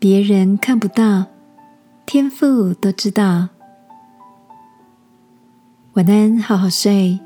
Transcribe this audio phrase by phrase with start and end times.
[0.00, 1.26] 别人看不到，
[2.06, 3.50] 天父都知道。
[5.92, 7.20] 晚安，好好睡，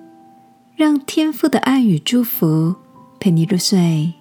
[0.74, 2.74] 让天父的爱与祝福
[3.20, 4.12] 陪你入睡。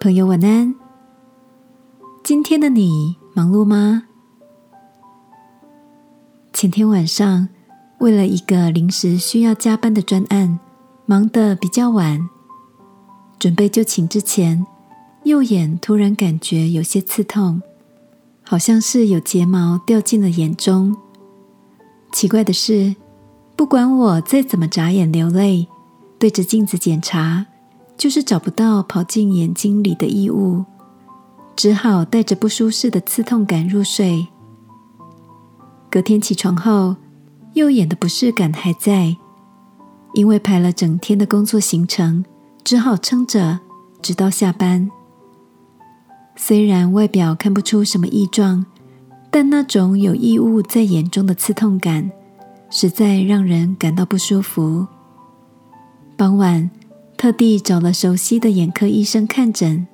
[0.00, 0.74] 朋友，晚安。
[2.24, 4.04] 今天的你忙碌吗？
[6.54, 7.50] 前天晚上，
[7.98, 10.58] 为了一个临时需要加班的专案，
[11.04, 12.30] 忙得比较晚。
[13.38, 14.66] 准备就寝之前，
[15.30, 17.62] 右眼突然感觉有些刺痛，
[18.42, 20.96] 好像是有睫毛掉进了眼中。
[22.10, 22.96] 奇怪的是，
[23.54, 25.68] 不管我再怎么眨眼流泪，
[26.18, 27.46] 对着镜子检查，
[27.96, 30.64] 就是找不到跑进眼睛里的异物，
[31.54, 34.26] 只好带着不舒适的刺痛感入睡。
[35.88, 36.96] 隔天起床后，
[37.52, 39.16] 右眼的不适感还在，
[40.14, 42.24] 因为排了整天的工作行程，
[42.64, 43.60] 只好撑着
[44.02, 44.90] 直到下班。
[46.42, 48.64] 虽然外表看不出什么异状，
[49.30, 52.10] 但那种有异物在眼中的刺痛感，
[52.70, 54.86] 实在让人感到不舒服。
[56.16, 56.70] 傍晚，
[57.18, 59.86] 特地找了熟悉的眼科医生看诊，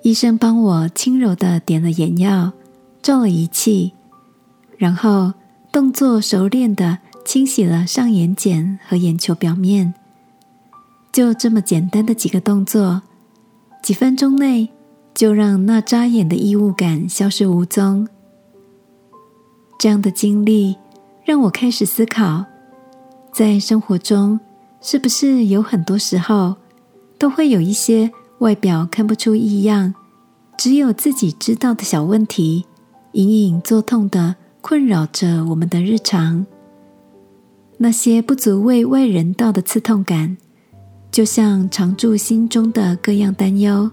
[0.00, 2.52] 医生帮我轻柔的点了眼药，
[3.02, 3.92] 照了仪器。
[4.78, 5.34] 然后
[5.70, 9.92] 动作熟练的清洗了上眼睑和眼球表面，
[11.12, 13.02] 就这么简单的几个动作，
[13.82, 14.70] 几分钟内
[15.14, 18.06] 就让那扎眼的异物感消失无踪。
[19.78, 20.76] 这样的经历
[21.24, 22.44] 让我开始思考，
[23.32, 24.38] 在生活中
[24.80, 26.56] 是不是有很多时候
[27.18, 29.94] 都会有一些外表看不出异样，
[30.56, 32.64] 只有自己知道的小问题，
[33.12, 34.36] 隐隐作痛的。
[34.64, 36.46] 困扰着我们的日常，
[37.78, 40.36] 那些不足为外人道的刺痛感，
[41.10, 43.90] 就像常驻心中的各样担忧，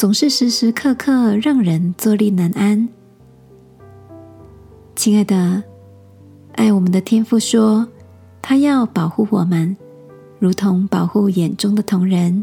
[0.00, 2.88] 总是时时刻刻让人坐立难安。
[4.96, 5.62] 亲爱的，
[6.54, 7.86] 爱我们的天父说，
[8.40, 9.76] 他要保护我们，
[10.38, 12.42] 如同保护眼中的同人。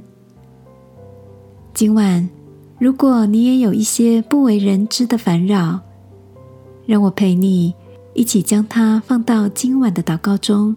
[1.74, 2.30] 今晚，
[2.78, 5.80] 如果你也有一些不为人知的烦扰，
[6.86, 7.74] 让我陪你
[8.14, 10.76] 一起将它放到今晚的祷告中，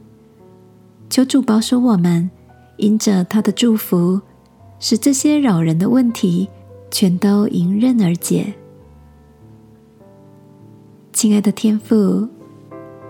[1.10, 2.31] 求主保守我们，
[2.78, 4.19] 因着他的祝福，
[4.78, 6.49] 使这些扰人的问题
[6.91, 8.53] 全都迎刃而解。
[11.12, 12.28] 亲爱的天父，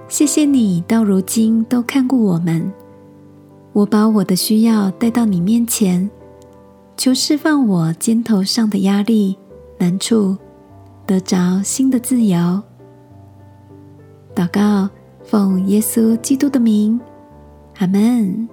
[0.08, 2.72] 谢谢你到如今都看顾我们，
[3.72, 6.10] 我把我的需要带到你面前，
[6.96, 9.38] 求释放我肩头上的压力
[9.78, 10.36] 难处，
[11.06, 12.62] 得着新的自由。
[14.34, 14.88] 祷告，
[15.24, 17.00] 奉耶稣基督的名，
[17.78, 18.48] 阿门。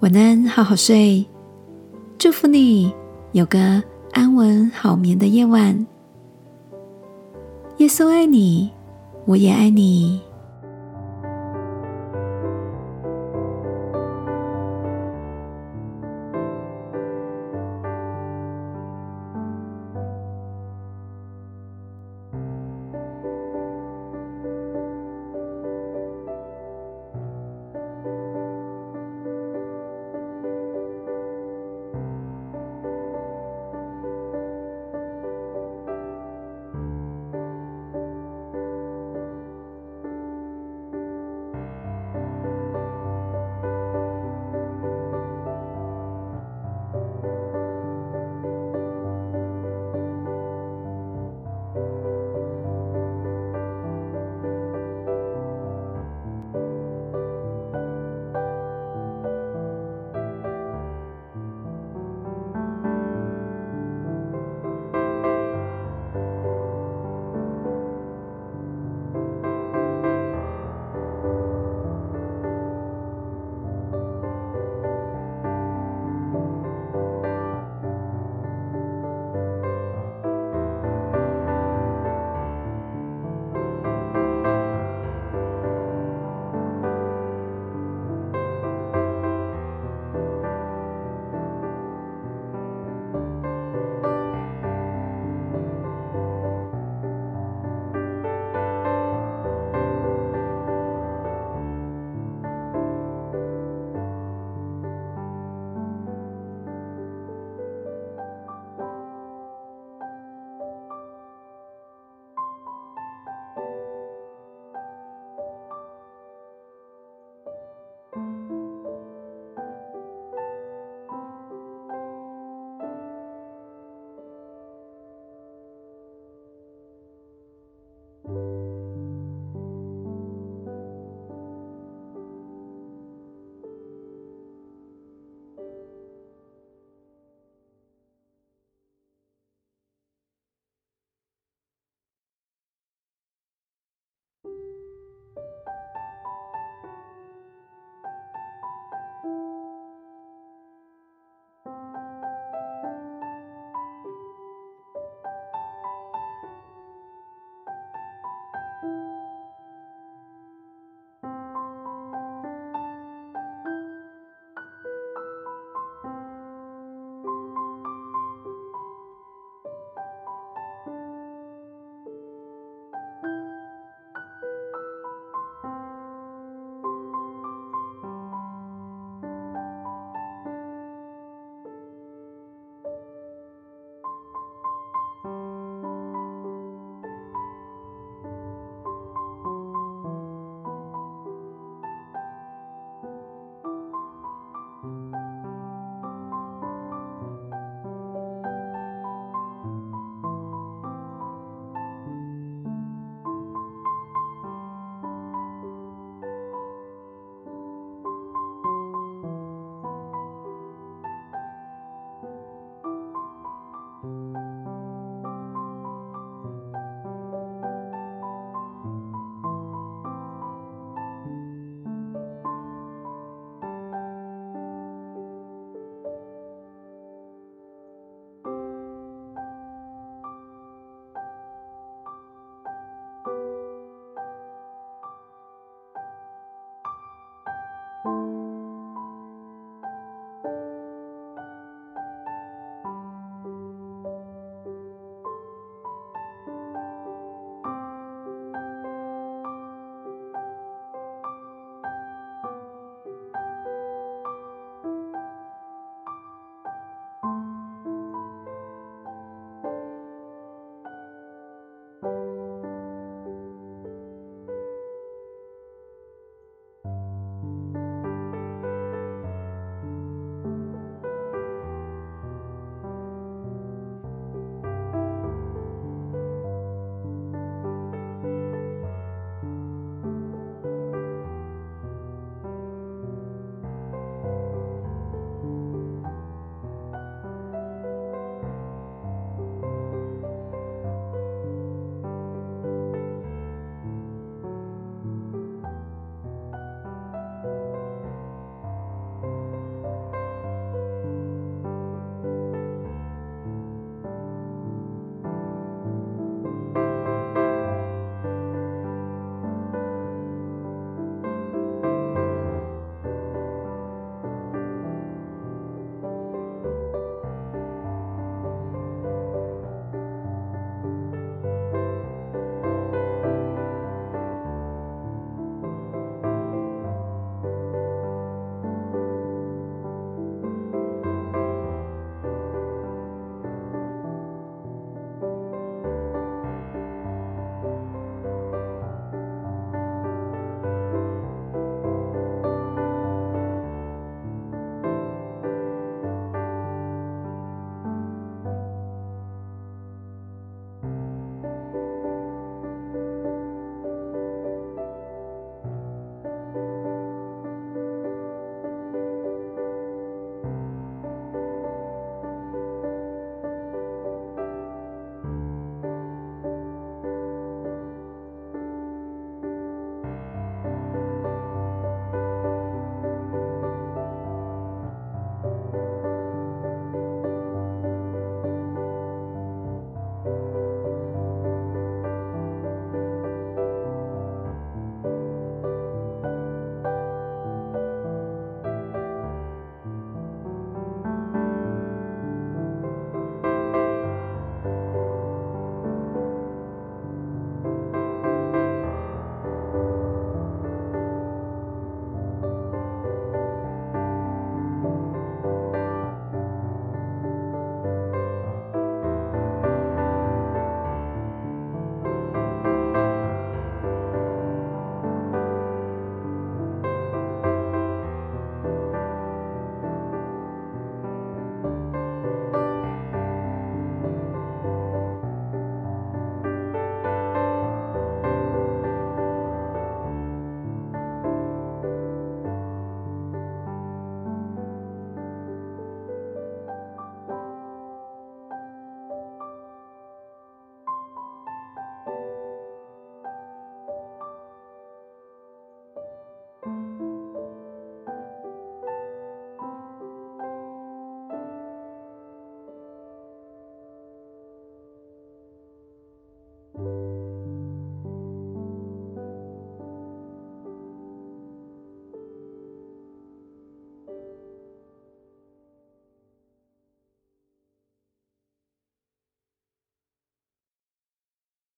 [0.00, 1.24] 晚安，好好睡，
[2.24, 2.90] 祝福你
[3.32, 5.86] 有个安稳好眠的夜晚。
[7.76, 8.70] 耶稣爱你，
[9.26, 10.22] 我也爱你。